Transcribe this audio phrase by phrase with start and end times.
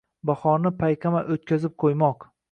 [0.27, 2.27] Bahorni payqamay o’tkazib qo’ymoq!